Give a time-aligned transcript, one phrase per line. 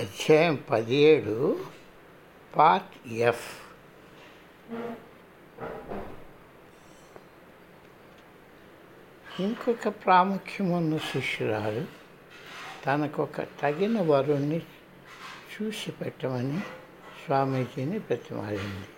[0.00, 1.64] అధ్యాయం పదిహేడు
[2.56, 3.60] part F.
[9.40, 11.86] ఇంకొక ప్రాముఖ్యమున్న శిష్యురాలు
[12.86, 14.62] తనకొక తగిన వరుణ్ణి
[15.54, 16.60] చూసి పెట్టమని
[17.26, 18.88] స్వామీజీని బ్రతిమాలింది.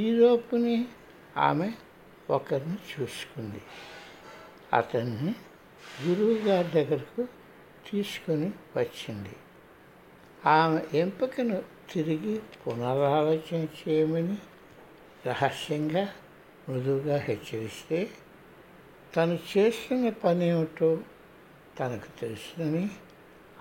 [0.00, 0.88] ఈలోపుని
[1.36, 1.72] ఆమె
[2.30, 3.62] ఒకరిని చూసుకుంది.
[4.72, 5.34] అతన్ని
[6.06, 7.28] గురువుగారి దగ్గరకు
[7.90, 9.36] తీసుకొని వచ్చింది.
[10.46, 11.62] ఆమె ఎంపికను
[11.92, 14.36] తిరిగి పునరాలోచన చేయమని
[15.26, 16.08] రహస్యంగా
[16.68, 18.10] మృదువుగా హెచ్చరిస్తే
[19.16, 20.98] తను చేస్తున్న పని ఏమిటో
[21.78, 22.90] తనకు తెలుసునని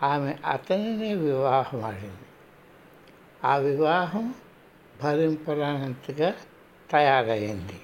[0.04, 2.28] ఆమె అతనినే వివాహం ఆడింది.
[3.44, 4.36] ఆ వివాహం
[5.04, 6.34] భరింపరానంతగా
[6.92, 7.80] తయారైంది.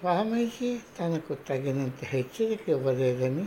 [0.00, 3.46] స్వామీజీ తనకు తగినంత హెచ్చరిక ఇవ్వలేదని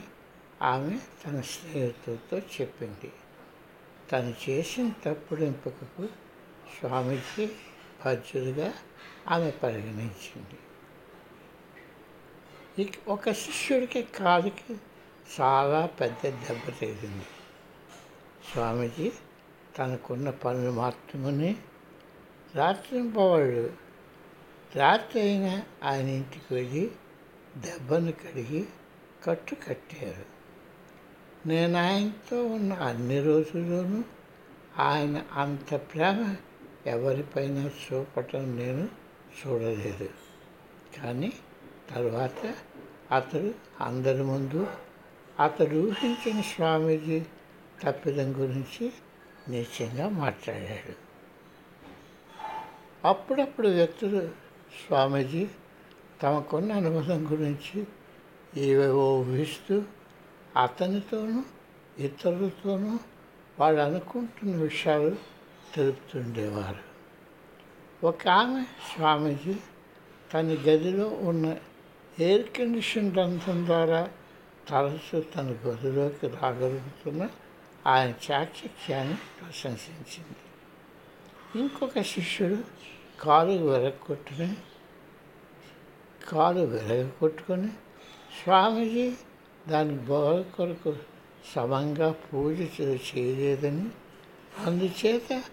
[0.62, 3.12] ఆమె తన స్నేహితులతో చెప్పింది.
[4.12, 6.08] తను చేసిన తప్పుడు ఎంపికకు
[6.80, 7.50] స్వామీజీ
[9.28, 10.59] ఆమె పరిగణించింది.
[12.80, 14.78] ఇక ఒక శిష్యుడికి కాలుకి
[15.42, 17.25] చాలా పెద్ద దెబ్బ తగిలింది.
[18.53, 19.12] స్వామీజీ
[19.78, 21.56] తనకున్న పనులు మాత్రమే
[22.56, 23.73] రాత్రింపవాళ్ళు
[24.75, 26.91] రాత్రి అయినా ఆయన ఇంటికి వెళ్ళి
[27.58, 28.67] దెబ్బను కడిగి
[29.23, 30.39] కట్టు కట్టారు.
[31.45, 34.04] నేను ఆయనతో ఉన్న అన్ని రోజుల్లోనూ
[34.80, 36.36] ఆయన అంత ప్రేమ
[36.86, 38.90] ఎవరిపైన చూపటం నేను
[39.40, 40.09] చూడలేదు.
[40.98, 41.34] కానీ
[41.96, 42.54] తర్వాత
[43.12, 44.68] అతడు అందరి ముందు
[45.40, 47.26] అతడు ఊహించిన స్వామీజీ
[47.84, 48.92] తప్పిదం గురించి
[49.50, 51.09] నీచంగా మాట్లాడాడు.
[53.08, 54.28] అప్పుడప్పుడు వ్యక్తులు
[54.88, 55.48] స్వామీజీ
[56.24, 57.88] తమకున్న అనుభవం గురించి
[58.58, 59.84] ఏవేవో ఊహిస్తూ
[60.58, 61.44] అతనితోనూ
[61.97, 63.00] ఇతరులతోనూ
[63.59, 65.16] వాళ్ళు అనుకుంటున్న విషయాలు
[65.75, 66.89] తెలుపుతుండేవారు.
[68.06, 69.56] ఒక ఆమె స్వామీజీ
[70.34, 71.56] తన గదిలో ఉన్న
[72.19, 74.09] ఎయిర్ కండిషన్ రంధ్రం ద్వారా
[74.68, 77.29] తరచు తన గదిలోకి రాగలుగుతున్న
[77.88, 80.35] ఆయన చాకచక్యాన్ని ప్రశంసించింది.
[81.59, 82.63] ఇంకొక శిష్యుడు
[83.22, 84.57] కాలు విరగొట్టుకుని
[86.29, 87.68] కాలు విరగొట్టుకొని
[88.44, 89.13] స్వామీజీ
[89.68, 90.96] దాని బోధ కొరకు
[91.56, 93.86] సమంగా పూజ చేయలేదని.
[94.66, 95.44] అందుచేత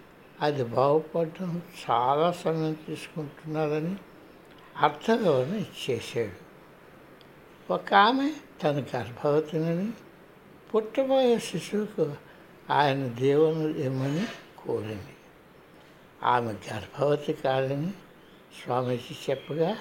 [0.41, 3.95] అది బాగుపడడం చాలా సమయం తీసుకుంటున్నారని
[4.77, 6.47] అర్థగౌరణ ఇచ్చేసాడు
[7.73, 9.91] ఒక ఆమె తన గర్భవతినని
[10.75, 12.15] పుట్టబోయే శిశువుకు
[12.69, 14.25] ఆయన దేవుని ఇమ్మని
[14.57, 15.15] కోరింది.
[16.23, 17.89] ఆమె గర్భవతి కాదని
[18.63, 19.77] స్వామీజీ చెప్పగా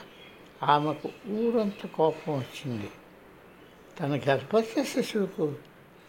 [0.63, 2.91] ఆమెకు ఊరంత కోపం వచ్చింది.
[4.01, 5.55] తన గర్భస్థ శిశువుకు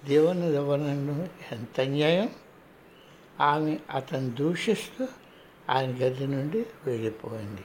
[0.06, 2.30] దేవుని ఇవ్వనడం ఎంత అన్యాయం?
[3.42, 5.08] ఆమె అతను దూషిస్తూ
[5.70, 7.62] ఆయన గది నుండి వెళ్ళిపోయింది.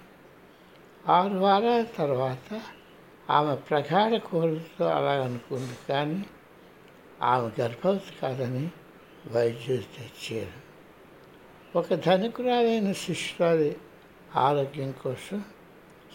[1.09, 2.61] ఆరు వారాల తర్వాత
[3.31, 6.25] ఆమె ప్రగాఢ కోరికతో అలా అనుకుంది కానీ
[7.23, 8.71] ఆమె గర్భవతి కాదని
[9.31, 10.73] వైద్యులు తెచ్చారు.
[11.79, 13.77] ఒక ధనికురాలైన శిష్యురాలి
[14.37, 15.45] ఆరోగ్యం కోసం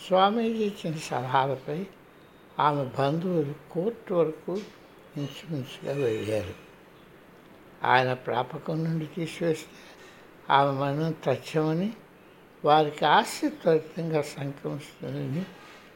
[0.07, 1.85] స్వామీజీ ఇచ్చిన సలహాలపై
[2.59, 4.61] ఆమె బంధువులు కోర్టు వరకు
[5.17, 6.53] ఇంచుమించుగా వెళ్ళారు.
[7.83, 9.67] ఆయన ప్రాపకం నుండి తీసివేస్తే
[10.53, 11.93] ఆమె మనం తచ్చమని
[12.65, 15.45] వారికి ఆస్తి త్వరితంగా సంక్రమిస్తుందని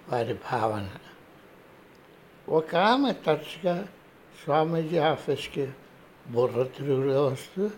[0.09, 0.89] వారి భావన.
[2.49, 3.87] ఒక ఆమె తరచుగా
[4.43, 5.71] స్వామీజీ ఆఫీస్కి
[6.27, 7.69] బుర్ర తిరుగులో వస్తూ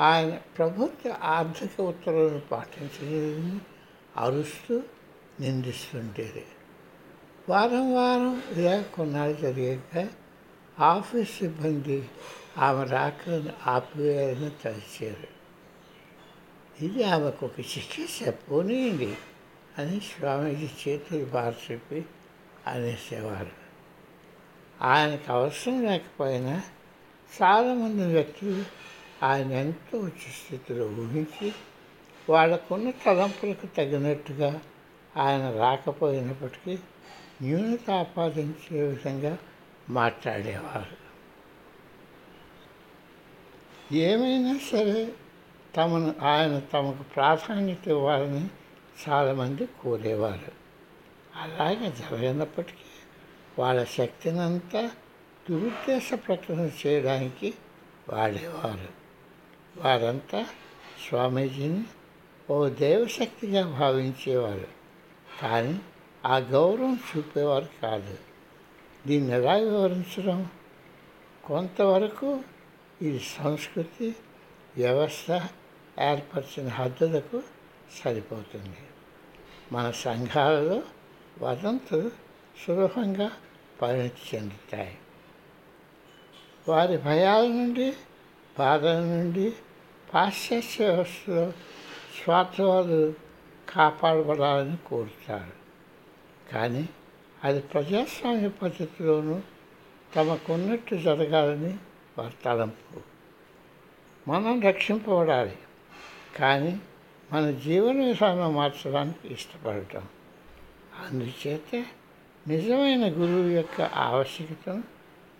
[0.00, 3.60] ఆయన ప్రభుత్వ ఆర్థిక ఉత్తర్వులను పాటించలేదని
[4.16, 4.82] అరుస్తూ
[5.40, 6.46] నిందిస్తుండేది.
[7.48, 10.08] వారం వారం ఇలా కొన్నాళ్ళు జరిగాక
[10.80, 12.08] ఆఫీస్ సిబ్బంది
[12.58, 15.28] ఆమె రాకలను ఆపివేయాలని తలిచారు.
[16.84, 19.16] ఇది ఆమెకు ఒక చికిత్స పోనీయండి
[19.78, 22.04] అని స్వామీజీ చేతులు బాగా చెప్పి
[22.66, 23.50] అనేసేవారు.
[24.82, 26.62] ఆయనకు అవసరం లేకపోయినా
[27.42, 28.64] చాలామంది వ్యక్తులు
[29.22, 31.52] ఆయన ఎంతో ఉచ్చ స్థితిలో ఊహించి
[32.28, 34.62] వాళ్ళకున్న తలంపులకు తగినట్టుగా
[35.16, 36.78] ఆయన రాకపోయినప్పటికీ
[37.44, 39.38] న్యూనత ఆపాదించే విధంగా
[39.90, 41.04] మాట్లాడేవారు.
[43.94, 45.12] ఏమైనా సరే
[45.76, 48.48] తమను ఆయన తమకు ప్రాధాన్యత ఇవ్వాలని
[49.08, 50.52] చాలామంది కోరేవారు.
[51.36, 53.02] అలాగే జరగనప్పటికీ
[53.58, 54.90] వాళ్ళ శక్తినంతా
[55.50, 57.54] దురుద్దేశ ప్రకటన చేయడానికి
[58.08, 58.88] వాడేవారు.
[59.76, 60.46] వారంతా
[61.08, 61.84] స్వామీజీని
[62.50, 64.66] ఓ దేవశక్తిగా భావించేవారు.
[65.42, 65.80] కానీ
[66.24, 68.18] ఆ గౌరవం చూపేవారు కాదు.
[69.06, 70.50] దీన్ని ఎలా వివరించడం?
[71.44, 72.40] కొంతవరకు
[73.02, 74.16] ఇది సంస్కృతి
[74.76, 75.30] వ్యవస్థ
[76.00, 77.42] ఏర్పరిచిన హద్దులకు
[78.04, 78.76] సరిపోతుంది.
[79.72, 80.82] మన సంఘాలలో
[81.42, 82.10] వదంతులు
[82.66, 83.30] సులభంగా
[83.82, 84.98] పరిణతి చెందుతాయి.
[86.68, 87.92] వారి భయాల నుండి
[88.58, 89.52] బాధల నుండి
[90.14, 91.52] పాశ్చాత్య వ్యవస్థలో
[92.22, 93.14] స్వార్థవాదులు
[93.68, 95.63] కాపాడబడాలని కోరుతారు.
[96.52, 96.88] కానీ
[97.44, 99.40] అది ప్రజాస్వామ్య పద్ధతిలోనూ
[100.16, 101.76] తమకున్నట్టు జరగాలని
[102.18, 103.00] వారి తలంపు
[104.30, 105.56] మనం రక్షింపబడాలి
[106.36, 106.80] కానీ
[107.32, 110.08] మన జీవన విధానం మార్చడానికి ఇష్టపడటం.
[111.08, 111.84] అందుచేత
[112.48, 114.82] నిజమైన గురువు యొక్క ఆవశ్యకతను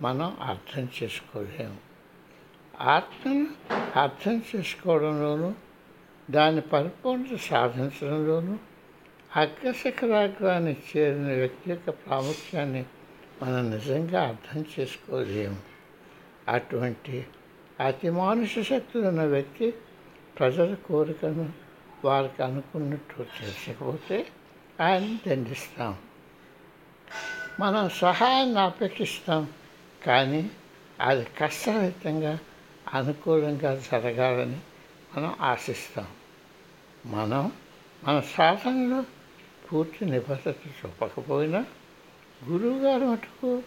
[0.00, 1.76] మనం అర్థం చేసుకోలేము.
[2.80, 3.46] ఆత్మను
[3.98, 5.52] అర్థం చేసుకోవడంలోనూ
[6.30, 8.58] దాని పరిపూర్ణత సాధించడంలోనూ
[9.36, 12.84] అగ్రశిఖరాగ్రాన్ని చేరిన వ్యక్తి యొక్క ప్రాముఖ్యాన్ని
[13.42, 15.56] మనం నిజంగా అర్థం చేసుకోలేము.
[16.48, 17.26] అటువంటి
[17.86, 19.75] అతి మానుష శక్తులు ఉన్న వ్యక్తి
[20.38, 21.52] ప్రజల కోరికను
[22.04, 24.26] వారికి అనుకున్నట్టు తెలుసకపోతే
[24.81, 25.98] ఆయన దండిస్తాం.
[27.60, 29.48] మనం సహాయాన్ని అపేక్షిస్తాం
[30.06, 30.50] కానీ
[31.00, 32.38] అది కష్టరహితంగా
[32.94, 34.60] అనుకూలంగా జరగాలని
[35.16, 36.06] మనం ఆశిస్తాం.
[37.06, 37.52] మనం
[38.04, 39.04] మన సాధనలో
[39.75, 41.67] పూర్తి నిబద్ధత చూపకపోయినా
[42.49, 43.62] గురువుగారు మటుకు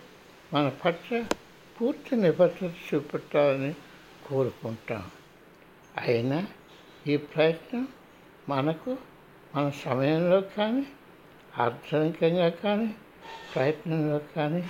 [0.54, 1.26] మన పట్ల
[1.82, 3.74] పూర్తి నిబద్ధత చూపెట్టాలని
[4.28, 5.12] కోరుకుంటాం.
[5.98, 6.48] అయినా
[7.08, 7.88] ఈ ప్రయత్నం
[8.50, 8.98] మనకు
[9.56, 10.86] మన సమయంలో కానీ
[11.58, 12.96] ఆర్థికంగా కానీ
[13.56, 14.70] ప్రయత్నంలో కానీ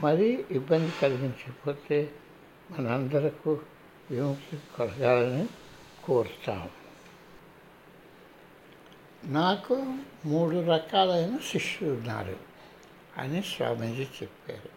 [0.00, 2.10] మరీ ఇబ్బంది కలిగించకపోతే
[2.70, 3.60] మనందరకు
[4.10, 5.48] విముక్తి కలగాలని
[6.04, 6.70] కోరుతాం.
[9.30, 9.94] నాకు
[10.24, 12.36] మూడు రకాలైన శిష్యులు ఉన్నారు
[13.18, 14.68] అని స్వామీజీ చెప్పారు.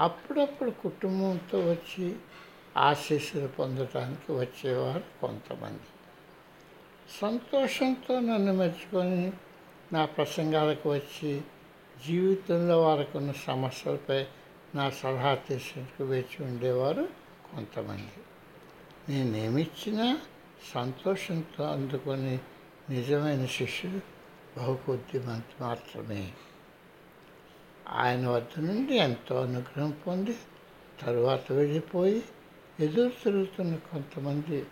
[0.00, 2.16] అప్పుడప్పుడు కుటుంబంతో వచ్చి
[2.76, 5.80] ఆశీస్సులు పొందటానికి వచ్చేవారు కొంతమంది.
[7.20, 9.32] సంతోషంతో నన్ను మెచ్చుకొని
[9.92, 11.42] నా ప్రసంగాలకు వచ్చి
[12.06, 14.26] జీవితంలో వారికి ఉన్న సమస్యలపై
[14.74, 17.08] నా సలహా తీసుకు వేచి ఉండేవారు
[17.52, 18.12] కొంతమంది.
[19.08, 20.18] నేనేమిచ్చినా
[20.74, 22.40] సంతోషంతో అందుకొని
[22.90, 24.00] నిజమైన శిష్యుడు
[24.58, 24.78] బహు
[25.18, 26.32] మంది మాత్రమే.
[27.88, 30.36] ఆయన వద్ద నుండి ఎంతో అనుగ్రహం పొంది
[31.02, 32.24] తరువాత వెళ్ళిపోయి
[32.80, 34.66] ఎదురు తిరుగుతున్న కొంతమంది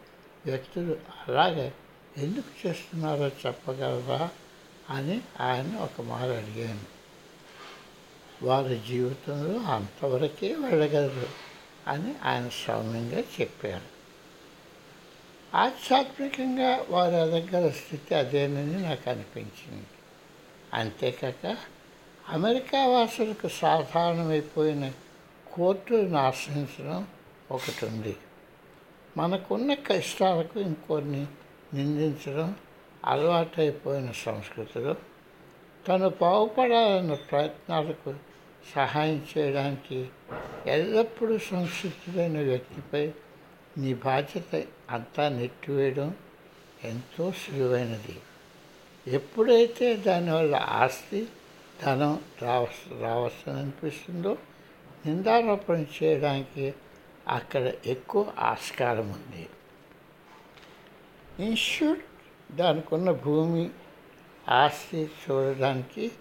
[0.47, 0.97] వ్యక్తులు
[1.29, 1.73] అలాగే
[2.17, 4.31] ఎందుకు చేస్తున్నారో చెప్పగలరా
[4.91, 6.97] అని ఆయన ఒక మాట అడిగాను.
[8.43, 11.27] వారి జీవితంలో అంతవరకే వెళ్ళగలరు
[11.89, 13.96] అని ఆయన సౌమ్యంగా చెప్పారు.
[15.57, 19.87] ఆధ్యాత్మికంగా వారి దగ్గర స్థితి అదేనని నాకు అనిపించింది.
[20.75, 21.57] అంతేకాక
[22.29, 24.93] అమెరికా వాసులకు సాధారణమైపోయిన
[25.53, 27.07] కోర్టు ఆశ్రయించడం
[27.51, 28.17] ఒకటి ఉంది.
[29.17, 31.27] మనకున్న కష్టాలకు ఇంకొన్ని
[31.75, 32.55] నిందించడం
[33.05, 34.97] అలవాటైపోయిన సంస్కృతిలో
[35.89, 38.15] తను బాగుపడాలన్న ప్రయత్నాలకు
[38.75, 40.09] సహాయం చేయడానికి
[40.67, 43.13] ఎల్లప్పుడూ సంసిద్ధులైన వ్యక్తిపై
[43.79, 46.15] నీ బాధ్యత అంతా నెట్టివేయడం
[46.85, 48.19] ఎంతో సులువైనది.
[49.07, 51.29] ఎప్పుడైతే దానివల్ల ఆస్తి
[51.83, 52.25] ధనం
[53.03, 54.39] రావస్ అనిపిస్తుందో
[55.07, 56.75] నిందారోపణ చేయడానికి
[57.29, 59.49] అక్కడ ఎక్కువ ఆస్కారం ఉంది.
[61.41, 62.05] ఇన్స్టిట్యూట్
[62.53, 63.71] దానికున్న భూమి
[64.49, 66.13] ఆస్తి చూడడానికి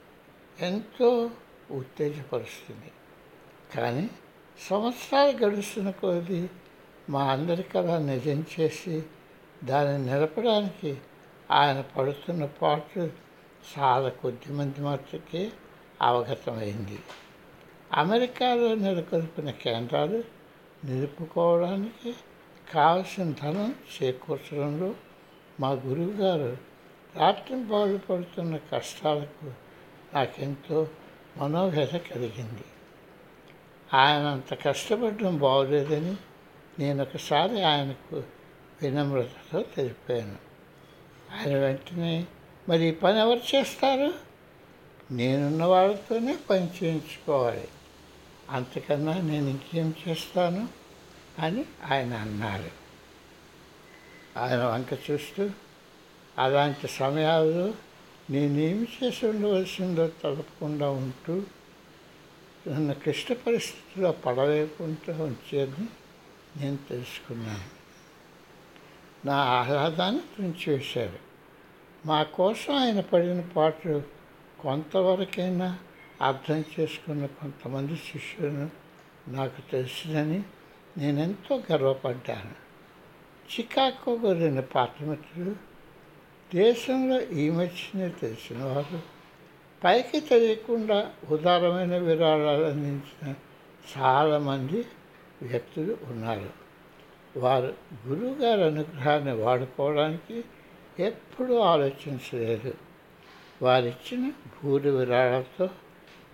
[0.60, 1.32] ఎంతో
[1.72, 2.92] ఉత్తేజపరుస్తుంది.
[3.76, 4.10] కానీ
[4.70, 6.50] సంవత్సరాలు గడుస్తున్న కొద్దీ
[7.10, 9.04] మా అందరికీ అలా నిజం చేసి
[9.64, 10.98] దాన్ని నిలపడానికి
[11.52, 13.10] ఆయన పడుతున్న పాటు
[13.78, 15.52] చాలా కొద్ది మంది మాత్రకే
[16.02, 17.00] అవగతమైంది.
[17.94, 20.24] అమెరికాలో నెలకొల్పిన కేంద్రాలు
[20.86, 22.14] నిలుపుకోవడానికి
[22.74, 24.96] కావలసిన ధనం చేకూర్చడంలో
[25.60, 26.58] మా గురువుగారు
[27.16, 29.52] రాత్రి బాధపడుతున్న కష్టాలకు
[30.14, 30.88] నాకెంతో
[31.38, 32.66] మనోవ్యధ కలిగింది.
[33.94, 36.16] ఆయన అంత కష్టపడడం బాగోలేదని
[36.80, 38.24] నేను ఒకసారి ఆయనకు
[38.82, 40.36] వినమ్రతతో తెలిపాను.
[41.38, 42.26] ఆయన వెంటనే
[42.70, 44.14] మరి ఈ పని ఎవరు చేస్తారు?
[45.12, 47.68] నేనున్న వాళ్ళతోనే పని చేయించుకోవాలి.
[48.50, 50.68] అంతకన్నా నేను ఇంకేం చేస్తాను?
[51.40, 52.86] అని ఆయన అన్నారు.
[54.40, 55.50] ఆయన వంక చూస్తూ
[56.38, 57.74] అలాంటి సమయాల్లో
[58.30, 61.44] నేనేమి చేసి ఉండవలసిందో తలపకుండా ఉంటూ
[62.68, 65.88] నన్ను క్లిష్ట పరిస్థితుల్లో పడలేకుండా ఉంచేది
[66.58, 67.76] నేను తెలుసుకున్నాను.
[69.28, 71.20] నా ఆహ్లాదాన్ని తుంచివేశారు
[72.06, 74.04] మా కోసం ఆయన పడిన పాటలు
[74.60, 75.80] కొంతవరకైనా
[76.22, 78.70] అర్థం చేసుకున్న కొంతమంది శిష్యులను
[79.28, 80.44] నాకు తెలిసిందని
[80.98, 82.66] నేనెంతో గర్వపడ్డాను.
[83.54, 85.56] చికాగో గురిన పాఠమిత్రులు
[86.54, 89.02] దేశంలో ఈ మధ్యనే తెలిసిన వారు
[89.84, 93.36] పైకి తెలియకుండా ఉదారమైన విరాళాలు అందించిన
[93.98, 94.86] చాలామంది
[95.42, 96.50] వ్యక్తులు ఉన్నారు.
[97.40, 97.74] వారు
[98.08, 100.44] గురువుగారి అనుగ్రహాన్ని వాడుకోవడానికి
[101.00, 102.74] ఎప్పుడూ ఆలోచించలేదు.
[103.62, 105.70] వారిచ్చిన భూరి విరాళాలతో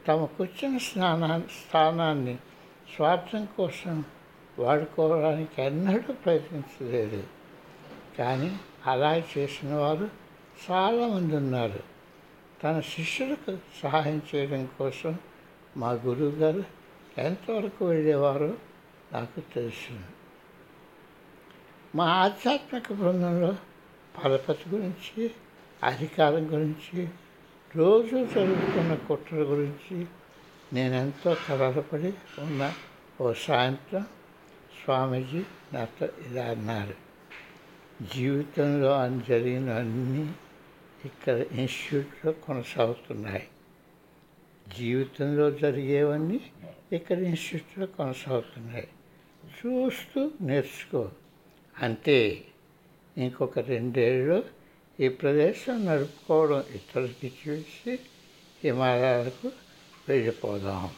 [0.08, 2.38] తమకొచ్చిన స్నానా స్థానాన్ని
[2.96, 4.04] స్వార్థం కోసం
[4.60, 7.24] వాడుకోవడానికి ఎన్నడూ ప్రయత్నించలేదు.
[8.18, 10.10] కానీ అలా చేసిన వారు
[10.72, 11.80] చాలామంది ఉన్నారు.
[12.64, 15.16] తన శిష్యులకు సహాయం చేయడం కోసం
[15.78, 16.64] మా గురువు గారు
[17.18, 18.54] ఎంతవరకు వెళ్ళేవారో?
[19.14, 20.00] నాకు తెలుసు.
[21.96, 23.56] మా ఆధ్యాత్మిక బృందంలో
[24.24, 25.32] పరపతి గురించి
[25.84, 27.10] అధికారం గురించి
[27.76, 30.06] రోజు జరుగుతున్న కుట్ర గురించి
[30.74, 32.74] నేనెంతో కలవరపడి ఉన్న.
[33.22, 34.06] ఓ సాయంత్రం
[34.84, 36.94] స్వామీజీ నాతో ఇలా అన్నారు.
[38.16, 40.34] జీవితంలో అని జరిగిన అన్నీ
[41.06, 43.48] ఇక్కడ ఇన్స్టిట్యూట్లో కొనసాగుతున్నాయి.
[44.78, 46.40] జీవితంలో జరిగేవన్నీ
[46.92, 48.88] ఇక్కడ ఇన్స్టిట్యూట్లో కొనసాగుతున్నాయి.
[49.66, 51.12] చూస్తూ నేర్చుకో.
[51.82, 52.46] అంతే
[53.18, 54.44] ఇంకొక రెండేళ్ళు
[55.00, 58.00] ఈ ప్రదేశం నడుపుకోవడం ఇతరులకి చూసి
[58.64, 59.52] హిమాలయాలకు
[60.10, 60.90] వెళ్ళిపోదాం.